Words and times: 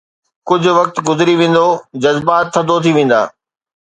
ڪجهه 0.49 0.73
وقت 0.79 0.95
گذري 1.07 1.35
ويندو، 1.39 1.65
جذبات 2.03 2.45
ٿڌو 2.53 2.75
ٿي 2.83 2.91
ويندا. 2.95 3.21